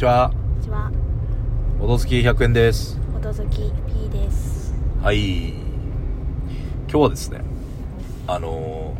[0.00, 0.30] ちは。
[0.30, 0.90] こんにちは。
[1.78, 2.98] おどつき100円です。
[3.14, 4.72] おとずき P です。
[5.02, 5.50] はい。
[5.50, 5.58] 今
[6.88, 7.44] 日はですね、
[8.26, 8.94] あの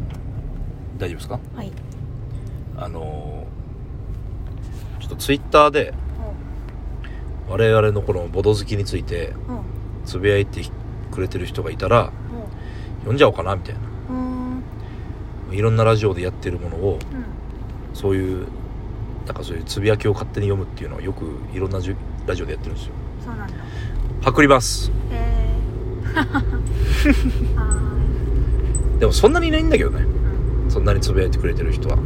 [0.99, 1.41] ー、大丈夫ですか？
[1.57, 1.73] はい。
[2.77, 5.95] あのー、ちょっとツイッターで
[7.49, 9.33] 我々のこのボド好きについて。
[10.05, 10.63] つぶやいて
[11.11, 12.13] くれてる人がいたら、
[12.99, 13.81] 読んじゃおうかなみたいな。
[15.55, 16.99] いろんなラジオでやってるものを、うん。
[17.95, 18.47] そういう、
[19.27, 22.93] なんかそういうつぶやきを勝手に読むっていうのをよくいろんなじゅラジオでやってるんですよ。
[23.25, 23.55] そうなんだ。
[24.23, 24.91] パクります。
[25.11, 26.15] えー。
[26.15, 26.43] は
[28.99, 30.05] でもそんなにいないんだけどね。
[30.65, 30.71] うん。
[30.71, 31.97] そんなにつぶやいてくれてる人は。
[31.97, 31.99] う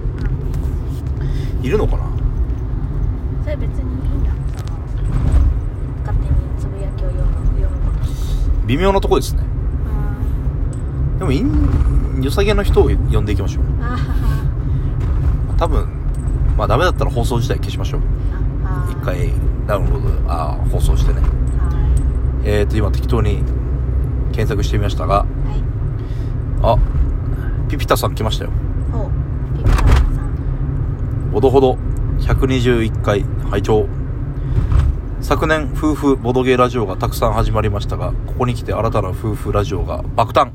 [1.62, 1.64] ん。
[1.64, 2.04] いるのかな？
[3.42, 4.30] それ別にいいんだ。
[6.04, 8.66] 勝手につぶやきを読む、読むこと。
[8.66, 9.42] 微妙なとこですね。
[11.12, 11.18] うん。
[11.18, 13.64] でもいん、良さげな人を呼んでいきましょう。
[15.56, 15.88] 多分、
[16.56, 18.00] まあダメだったら放送自体消しましょう。
[18.64, 18.96] あ一。
[19.04, 19.32] 回
[19.66, 21.20] ダウンロード、あー放送してね。
[21.20, 23.42] はえーと、今適当に
[24.32, 25.48] 検索してみましたが、い。
[25.48, 26.76] はい。
[26.76, 28.50] あ、ピピタさん来ましたよ。
[29.56, 29.94] ピピタさん。
[31.32, 31.78] ほどほど
[32.20, 33.88] 121回拝聴
[35.20, 40.52] 昨年夫婦ボドゲラジオがたくさん始まりましたがここに来て新たな夫婦ラジオが爆誕。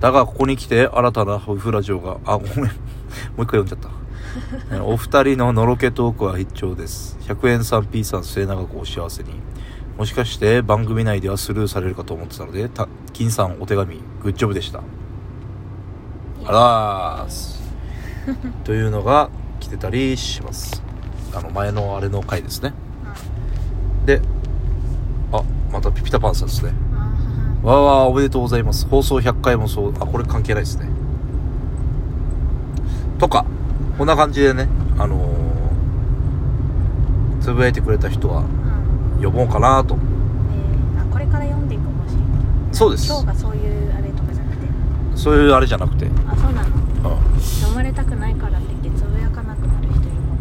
[0.00, 3.92] だがここに来て新たな夫婦ラジオがあごめん もう一回読んじゃったえ
[4.84, 7.18] お二人ののろけトークは必聴です。
[7.22, 9.30] 100円さん P さん末永くお幸せに。
[9.98, 14.80] もしかして番組内ではスルーされるかと思ってたのでた金さんお手紙グッジョブでした。
[16.44, 17.60] あらーす。
[18.64, 19.28] というのが
[19.60, 20.82] 来てたりします。
[21.34, 22.72] あの前のあれの回ですね。
[24.06, 24.20] で
[25.30, 26.72] あまたピピタパンさんですね。
[27.62, 28.88] わーわーおめでとうございます。
[28.88, 30.88] 放送100回もそうあこれ関係ないですね。
[33.18, 33.44] とか
[34.02, 39.22] こんな感じでねあのー、つぶやいてくれた人はうん。
[39.24, 39.94] 呼ぼうかなと。
[39.94, 42.16] えー、あこれから読んでいくもし
[42.72, 43.06] そうです。
[43.06, 44.66] 今日がそういうあれとかじゃなくて。
[45.14, 46.70] そういうあれじゃなくて、うん、あそうなの？
[47.10, 50.34] も読まれたくないからって言ってつぶやかなくなる人いるも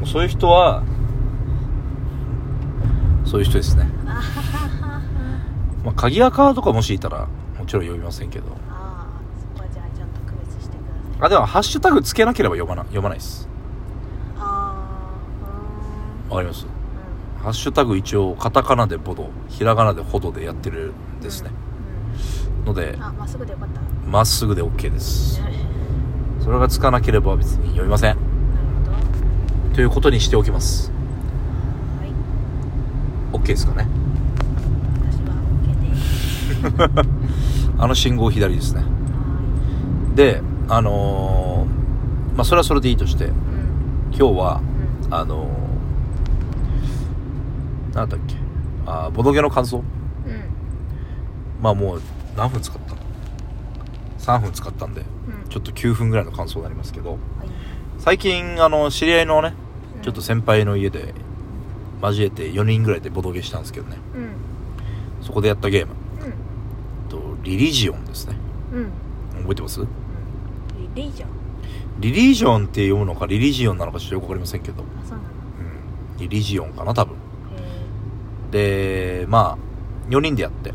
[0.00, 0.82] んうそういう人は
[3.24, 3.88] そういう人ですね。
[5.84, 8.46] まあ鍵アカとかもしいたらもちろん呼びませんけど。
[8.68, 8.83] あ
[11.24, 13.48] あでもハッシュタグつけなければ読まな読まないです。
[14.38, 16.30] あー。
[16.30, 16.66] わかります？
[16.66, 16.68] う
[17.42, 21.50] ハッシュタグ一応カタカナでボドひらがなでほどでやってるんですね、
[22.66, 22.94] のでん。
[22.94, 23.02] うん。
[23.02, 23.80] あまっすぐでよかった。
[24.10, 25.40] まっすぐで OK です。
[26.44, 28.18] それがつかなければ別に読みません。
[29.72, 30.92] ということにしておきます。
[32.00, 32.12] はい。
[33.42, 33.88] OK ですかね？
[35.00, 37.72] 私は OK です。
[37.82, 38.82] あの信号左ですね。
[38.82, 38.86] は
[40.14, 43.34] であのーまあそれはそれでいいとしてうん。
[44.10, 44.60] 今日は
[45.06, 45.14] うん。
[45.14, 48.34] あのー、なんだっけ
[48.86, 49.78] あーボドゲの感想？
[49.78, 49.84] うん。
[51.60, 52.02] まあもう
[52.36, 52.94] 何分使った？
[52.94, 52.98] の
[54.18, 55.48] 3分使ったんでうん。
[55.48, 57.20] ちょっと9分ぐらいの感想になりますけどはい。
[57.98, 59.54] 最近あの知り合いのね
[59.96, 60.02] うん。
[60.02, 61.14] ちょっと先輩の家で
[62.02, 63.96] 交えて4人ぐらいでボドゲしたんですけどね。
[64.16, 65.24] うん。
[65.24, 65.92] そこでやったゲーム。
[66.24, 67.08] うん。
[67.08, 68.36] とリリジオンですね。
[68.72, 68.90] うん。
[69.42, 69.80] 覚えてます？
[70.78, 71.28] リリージョン。
[72.00, 75.28] リリジョンって読むのかリリジオンなのかちょっとよくわかりませんけど、あそうなの。
[76.10, 77.14] うん、リリジオンかな多分。
[78.52, 80.70] へでまあ4人でやって。
[80.70, 80.72] え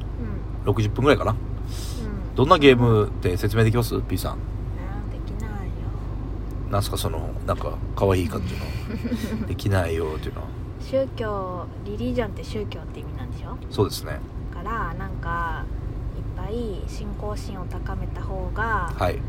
[0.67, 0.73] うん。
[0.73, 1.31] 60分ぐらいかな。
[1.31, 2.35] うん。
[2.35, 4.31] どんなゲームって説明できます ?P さん。
[4.33, 6.71] あーできないよ。
[6.71, 9.45] なんすかそのなんか可愛い感じの。
[9.47, 10.47] できないよっていうのは。
[10.81, 13.57] 宗教リリジョンって宗教って意味なんでしょ？
[13.69, 14.19] そうですね。
[14.55, 15.63] だからなんか
[16.17, 19.19] いっぱい信仰心を高めた方がはい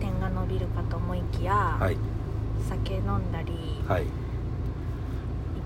[0.00, 1.96] 点が伸びるかと思いきや、はい。
[2.68, 4.04] 酒飲んだり、い、っはい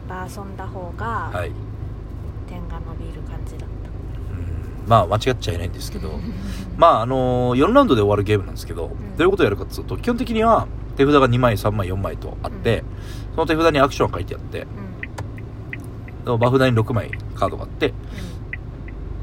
[0.08, 1.52] ぱい遊んだ方がはい。
[2.48, 4.88] 点が伸びる感じだった、うん。
[4.88, 6.18] まあ間違っちゃいないんですけど。
[6.76, 8.88] まああの4ラウンドで終わるゲームなんですけど、ん。
[8.88, 10.66] どういうことをやるかっていうと基本的には
[10.96, 12.84] 手札が2枚3枚4枚とあって、
[13.34, 14.66] その手札にアクションが書いてあって
[16.26, 16.38] うん。
[16.38, 17.92] バフ札に6枚カードがあって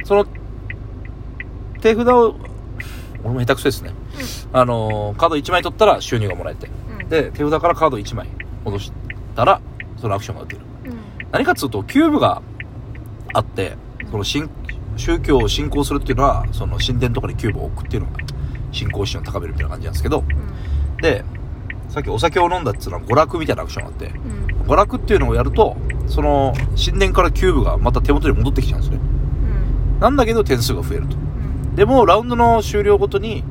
[0.04, 0.26] その
[1.82, 2.36] 手札を
[3.24, 3.92] 俺も下手くそですね。
[4.54, 6.70] あのーカード1枚取ったら収入がもらえて。
[7.10, 8.30] で手札からカード1枚
[8.64, 8.92] 戻し
[9.36, 9.62] たら
[9.98, 10.62] そのアクションが打てる。
[10.86, 10.98] うん。
[11.32, 12.42] 何かっつうとキューブが
[13.34, 13.76] あって
[14.10, 14.50] その信
[14.98, 18.18] 宗教を信仰するっていうのはその神殿とかにキューブを置くっていうのが
[18.72, 20.24] 信仰心を高めるみたいな感じなんですけど。
[21.02, 21.24] で
[21.90, 24.06] さっきお酒を飲んだっつうのは娯楽みたいなアクションがあって。
[24.06, 24.62] うん。
[24.68, 25.76] 娯楽っていうのをやると
[26.08, 26.54] その
[26.84, 29.00] 神殿からキューブがまた手元に戻ってきちゃうんですね。
[29.94, 30.00] うん。
[30.00, 31.16] なんだけど点数が増えると。
[31.16, 31.31] うん
[31.76, 33.44] でもラウンドの終了ごとに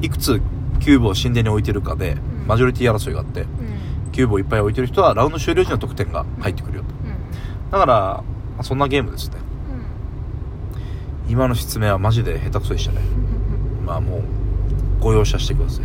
[0.00, 0.40] いくつ
[0.80, 2.20] キューブを神殿に置いてるかでん。
[2.46, 3.48] マジョリティ争いがあってうん。
[4.10, 6.88] キキューブをいっぱい置いてる人はラウンド終了時の得点が入ってくるよと。
[7.04, 7.70] うん。
[7.70, 8.24] だから、ま
[8.60, 9.36] あそんなゲームですね。
[11.28, 13.00] 今の説明はマジで下手くそでしたね。
[13.80, 14.22] う んまあもう
[15.00, 15.84] ご容赦してください。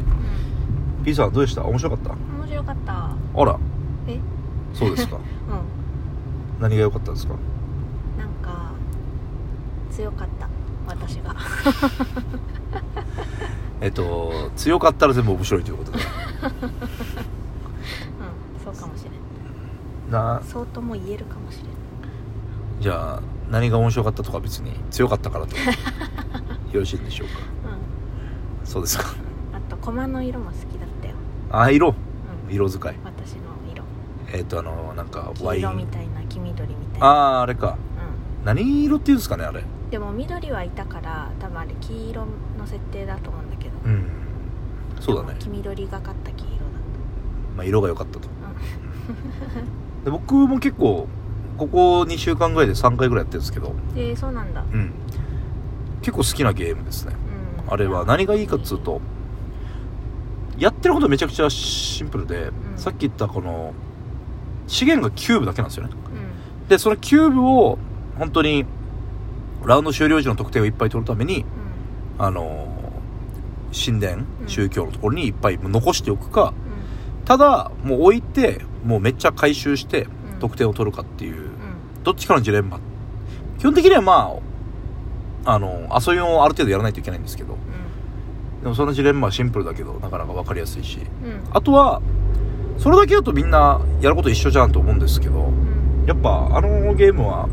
[1.03, 1.63] P さんどうでした？
[1.65, 2.09] 面白かった？
[2.11, 2.93] 面白かった。
[2.93, 3.57] あら。
[4.07, 4.19] え？
[4.73, 5.17] そうですか。
[5.19, 5.21] うん。
[6.61, 7.33] 何が良かったですか？
[8.17, 8.71] なんか
[9.91, 10.47] 強かった
[10.87, 11.35] 私が。
[13.81, 15.97] えっと強かったら全部面白いということで。
[15.97, 16.03] うん
[18.63, 19.13] そうかもしれん。
[20.11, 21.65] なそうとも言えるかもしれん。
[22.81, 25.55] じゃあ何が面白かったとか別に強かったからと
[26.73, 27.33] よろしいんでしょうか？
[28.61, 28.67] うん。
[28.67, 29.05] そうですか。
[29.53, 31.13] あと駒の色も好きだったよ。
[31.51, 31.89] あ色？
[31.89, 32.53] うん。
[32.53, 32.95] 色使い。
[33.03, 33.39] 私の
[33.71, 33.83] 色。
[34.33, 37.05] えっ、とあのなんかワイ黄色みンたいな黄緑みたいな。
[37.07, 37.77] あああれか。
[38.43, 39.61] う何色っていうんですかねあれ。
[39.61, 42.25] んでも緑はいたから多分あれ黄色
[42.57, 43.71] の設定だと思うんだけど。
[43.85, 44.05] うん。
[44.99, 45.35] そうだね。
[45.39, 46.59] 黄緑がかった黄色だっ
[47.55, 48.27] まあ色が良かったと。
[48.27, 51.07] たで僕も結構
[51.57, 53.69] ここ2週間ぐらいで3回ぐらいやってるんですけど。
[53.69, 54.61] うんえー、そうなんだ。
[54.61, 54.91] うん。
[56.01, 57.15] 結構好きなゲームですね。
[57.65, 57.73] うん。
[57.73, 59.01] あれは何がいいかっつうと
[60.57, 62.51] やってることめちゃくちゃシンプルで、ん。
[62.77, 63.73] さっき言ったこの
[64.67, 65.91] 資源がキューブだけなんですよね。
[66.61, 66.67] うん。
[66.67, 67.77] でそのキューブを
[68.17, 68.65] 本当に
[69.65, 71.45] ラウンド終了時の得点をいっぱい取るために
[72.17, 72.67] あの
[73.73, 74.47] 神殿うん。
[74.47, 76.53] 宗教のところにいっぱい残しておくか、
[77.19, 77.25] うん。
[77.25, 80.39] ただもう置いてもうめっちゃ回収してうん。
[80.39, 81.49] 得点を取るかっていう、うん。
[82.03, 82.79] どっちかのジレンマ。
[83.59, 84.37] 基本的にはま
[85.45, 87.55] ああの遊びもある程度やらないといけないんですけど
[88.63, 90.99] でもそのジレンマはシンプルだけどなかなか分かりやすいし
[91.51, 92.01] あとは
[92.79, 96.05] それだけだとみんなやること一緒じゃんと思うんですけどうん。
[96.07, 97.47] やっぱあのゲームは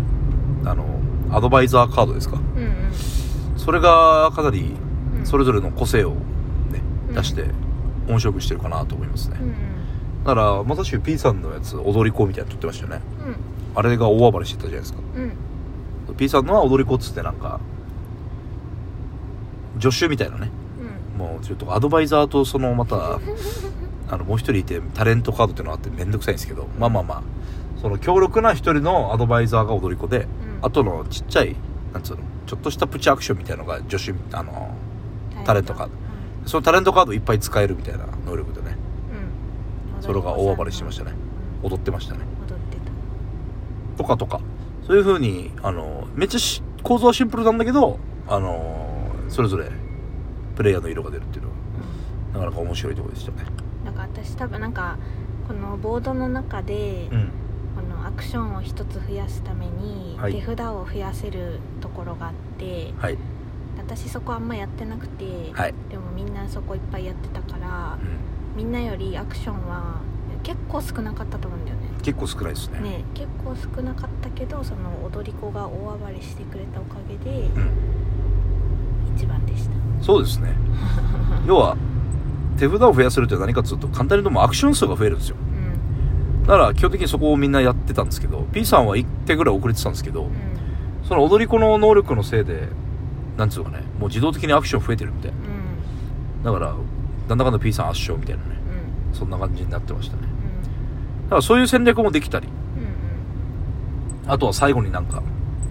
[0.65, 1.02] あの
[1.33, 2.37] アドバイザーカードですか？
[2.37, 3.59] うんうん。
[3.59, 4.75] それがかなり
[5.19, 5.27] うん。
[5.27, 6.17] それぞれの個性をね、
[7.09, 7.15] うん。
[7.15, 7.47] 出して
[8.09, 9.55] 面白くしてるかなと思いますね、うん
[10.25, 13.01] だからまさしく P さんのやつ踊り子みたいなの撮ってましたよね。
[13.27, 13.37] うん。
[13.75, 15.01] あれが大暴れしてたじゃないですか。
[16.09, 16.17] うん。
[16.17, 17.59] P さんのは踊り子っつってなんか
[19.81, 20.51] 助手みたいなね。
[21.17, 21.19] うん。
[21.19, 23.19] もうちょっとアドバイザーとそのまた
[24.11, 27.23] あのもう一人いてタレントカードっていうのがあってめんどくさいんですけどまあまあまあ
[27.81, 30.27] その強力な一人のアドバイザーが踊り子でうん
[30.63, 31.57] あとのちっちゃい
[31.93, 34.75] なんつうのちょっとしたプチアクションみたいなのが助手あの
[35.45, 35.93] タレントカード。
[36.47, 38.77] そのタレントカードいっぱい使えるみたいな能力でね。
[39.11, 39.97] うん。
[39.97, 41.13] うんそれが大暴れしてましたね。
[41.65, 42.21] うん踊ってましたね。
[42.49, 42.77] 踊って
[43.97, 44.03] た。
[44.03, 44.41] とかとか。
[44.87, 48.89] そういう風にあのめっちゃし構造はシンプルなんだけどあの
[49.29, 49.71] それぞれ
[50.57, 51.55] プレイヤーの色が出るっていうのは。
[52.33, 53.45] なかなか面白いところでしたね。
[53.85, 54.97] なんか私多分なんか
[55.47, 57.31] このボードの中で、うん
[58.13, 60.35] クションを一つ増やすためにはい。
[60.35, 63.19] 手札を増やせるところがあって、はい。
[63.77, 70.01] 私そこあんまやってなくて、はい、でもみんなそこいっぱいやってたからうん、みんなよりアクションは
[70.43, 71.89] 結構少なかったと思うんだよね。
[72.03, 72.81] 結構少ないですね。
[72.81, 77.71] ね結構少なかったけどその踊り子が大暴れしてくれたおかげでうん。
[79.17, 79.73] 一番でした。
[80.03, 80.55] そうですね。
[81.47, 81.77] 要は
[82.59, 85.37] 手札を増やせるって何かというと簡単に言うともうアクション数が増えるんですよ。
[85.47, 85.52] うん
[86.43, 90.33] だから基本的にそこをみんなやってたんですけど P さんは1手ぐらい遅れてたんですけどうん。
[91.07, 92.69] その踊り子の能力のせいで
[93.37, 96.43] なんつうのかねもう自動的にアクション増えてるみたいうん。
[96.43, 96.75] だから
[97.29, 98.51] なんだかんだ P さん圧勝みたいなね。
[99.11, 99.17] うん。
[99.17, 100.23] そんな感じになってましたね。
[100.25, 101.25] うん。
[101.25, 105.23] だからそういう戦略もできたりうんあとは最後になんか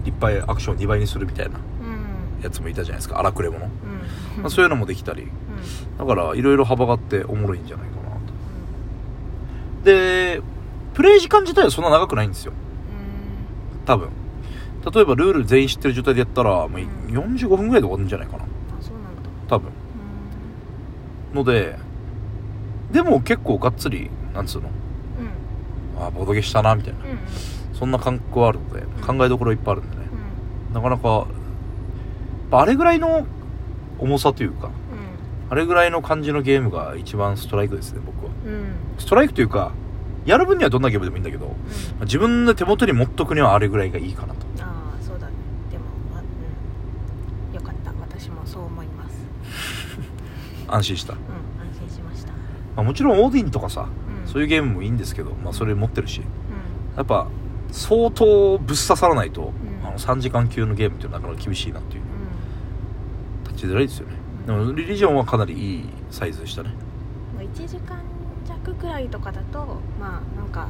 [0.06, 2.42] いっぱいアクションを2倍にするみたいなうん。
[2.42, 3.18] やつもいたじゃないですか。
[3.18, 3.68] 荒くれ者、う
[4.38, 4.42] ん。
[4.42, 5.24] まあ、そういうのもできたり。
[5.24, 5.98] うん。
[5.98, 9.84] だからいろいろ幅があっておもろいんじゃないかなと。
[9.84, 10.40] で
[10.94, 12.52] プレイ時間自体はそんな長くないんですよ。
[13.86, 14.10] 多分。
[14.92, 16.86] 例えばルール全員知ってる状態でやったらもううん。
[17.36, 18.44] 45分ぐらいで終わるんじゃないかな。
[19.48, 19.70] 多分。
[21.32, 21.78] ので
[22.90, 24.68] でも結構がっつりなんつうの？
[25.98, 26.06] うん。
[26.06, 26.98] あボドゲしたなみたいな。
[27.04, 27.18] うんうん。
[27.74, 30.02] そんな感覚はあるので考えどころいっぱいあるんでね。
[30.68, 30.74] うん。
[30.74, 31.26] なかなか
[32.50, 33.26] あれぐらいの
[33.98, 34.70] 重さというか
[35.48, 38.32] あれぐらいの感じのゲームが一番ストライクですね僕は。
[38.98, 39.72] ストライクというか
[40.24, 42.04] やる分にはどんなゲームでもいいんだけどうん。
[42.04, 44.46] 自分の手元に持っとくにはあれぐらいがいいかなと。
[44.60, 45.32] ああそうだね。
[45.70, 45.84] でも
[46.16, 47.54] あうん。
[47.54, 47.90] よかった。
[48.00, 49.16] 私もそう思います。
[50.68, 52.32] 安心した、まうん安心しました。
[52.76, 53.88] あ、もちろんオーディンとかさ
[54.24, 54.30] うん。
[54.30, 56.96] そういうゲームもいいんですけど、まあ、それ持ってるしうん。
[56.96, 57.26] やっぱ
[57.70, 59.46] 相当ぶっ刺さらないと、ん。
[59.84, 62.02] あの3時間級のゲームってなかなか厳しいなっていう。
[63.48, 64.14] 立ちづらいですよね。
[64.46, 66.70] でもリリジョンはかなりいいサイズでしたね。
[67.36, 67.96] うん1時間
[68.46, 70.68] 弱くらいとかだとまあなんか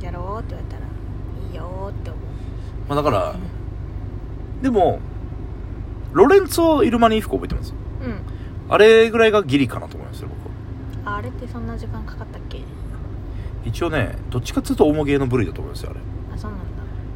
[0.00, 0.86] やろうって言われたら
[1.48, 2.22] いいよって思う。
[2.88, 3.34] まあだから
[4.62, 5.00] でも
[6.12, 7.74] ロレンツォ・イルマニーフコ覚えてます？
[8.02, 8.20] うん。
[8.68, 11.14] あれぐらいがギリかなと思いますよ僕は。
[11.14, 12.58] ああれってそんな時間かかったっけ？
[12.58, 12.64] い
[13.66, 16.00] 一応ねどっちかっていうと重ゲーの部類だと思いますよあれ。
[16.34, 16.64] あそうなんだ。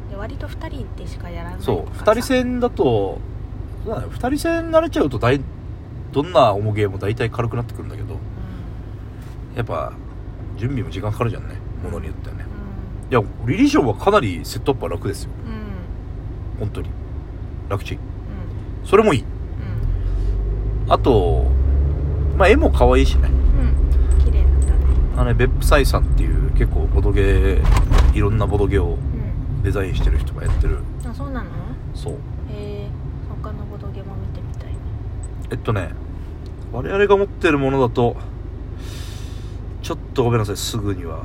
[0.09, 3.19] で割と2人でしかやらないそうとかさ2人戦だと
[3.85, 4.07] そうだね。
[4.07, 5.39] 2人戦慣れちゃうと大
[6.11, 8.17] どんな重ゲーも大体軽くなってくるんだけど
[9.55, 9.93] やっぱ
[10.57, 11.55] 準備も時間かかるじゃんね。
[11.83, 12.45] ものによってはね。
[13.09, 15.31] いやリリーションはかなりセットアップは楽ですよ。
[15.45, 15.53] うん。
[15.53, 15.59] うん
[16.59, 16.89] 本当に。
[17.69, 17.97] 楽ちん。
[17.97, 18.01] うん。
[18.85, 19.25] それもいい。
[20.87, 21.45] あと
[22.37, 23.29] まあ絵も可愛いしね。
[23.29, 24.15] うん。
[24.15, 24.75] うん綺麗なんだね。
[25.17, 27.63] あのね別府サイさんっていう結構ボドゲー
[28.15, 28.97] いろんなボドゲを
[29.55, 29.63] うん。
[29.63, 30.79] デザインしてる人がやってる。
[31.05, 31.49] あそうなの？
[31.95, 32.13] そう。
[32.13, 32.17] へ
[32.51, 32.87] え。
[33.41, 34.77] 他のボドゲも見てみたいね。
[35.51, 35.89] えっとね
[36.71, 38.15] 我々が持ってるものだと
[39.89, 41.23] ちょっとごめんなさいすぐには。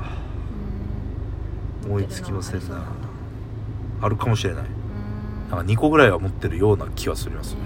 [1.84, 1.90] うん。
[1.90, 2.82] 思いつきませんな。
[4.00, 4.64] あるかもしれない。
[4.64, 5.50] うん。
[5.50, 7.60] なんか2個ぐらいは持ってるような気はすりますね、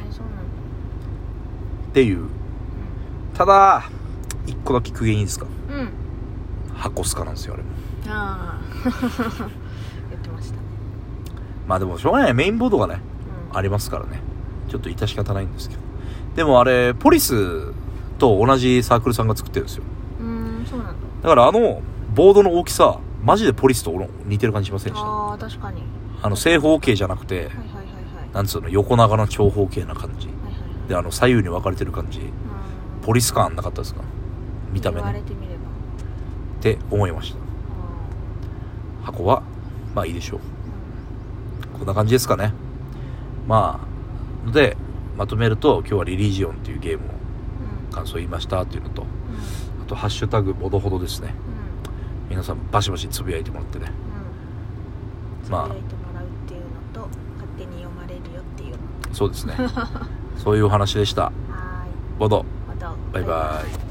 [1.91, 2.27] っていう。
[3.33, 3.89] ただ
[4.47, 5.47] 1個だけ苦言いいですか？
[5.71, 5.89] うん、うん、
[6.75, 7.69] 箱スカなんですよあれも。
[8.09, 8.61] ああ
[10.11, 10.55] 言ってました。
[10.57, 10.63] ね
[11.69, 13.01] まあでもしょうがないメインボードがね
[13.53, 13.57] うん。
[13.57, 14.21] ありますからね。
[14.69, 15.81] ちょっと致し方ないんですけど。
[16.35, 17.73] でもあれポリス
[18.19, 19.85] と同じサークルさんが作ってるんですよ
[20.29, 20.93] うーんそうなんだ。
[21.23, 21.83] だからあの
[22.15, 23.93] ボードの大きさマジでポリスと
[24.25, 25.07] 似てる感じしませんでした？
[25.07, 25.83] ああ確かに。
[26.23, 27.81] あの正方形じゃなくてはいはいはいは
[28.31, 28.35] い。
[28.35, 30.29] なんつうの横長の長方形な感じ。
[30.29, 30.89] はいはいはい。
[30.89, 32.21] であの左右に分かれてる感じ。
[32.21, 32.29] うん。
[33.03, 34.03] ポリス感なかったですか？
[34.73, 35.61] 見た目言わねれてみれば。
[36.59, 37.39] って思いました。
[39.05, 39.43] 箱は
[39.95, 40.41] まあいいでしょう。
[41.79, 42.53] こんな感じですかね。
[43.47, 43.81] ま
[44.45, 44.77] あので
[45.17, 47.09] まとめると今日はリリジオンっていうゲームを
[47.89, 47.95] うん。
[47.95, 49.09] 感想言いましたっていうのとうん。
[49.09, 49.11] あ
[49.89, 51.35] とハッシュタグボドほどですね。
[52.27, 52.31] うん。
[52.31, 53.91] 皆さんバシバシつぶやいてもらってね。
[55.45, 55.51] うん。
[55.51, 55.65] まあ。
[55.65, 58.79] つぶやいてもらうっていうのと勝手に読まれるよっていうの。
[59.13, 59.57] そうですね。
[60.37, 61.33] そういうお話でした。
[62.19, 62.45] ボド。
[63.13, 63.88] バイバイ